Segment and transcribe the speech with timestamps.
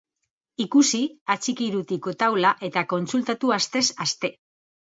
[0.63, 1.01] Ikusi
[1.33, 4.35] atxikirutiko taula eta kontsultatu astez aste!